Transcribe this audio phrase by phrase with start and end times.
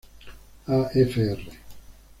[0.65, 1.37] A fr.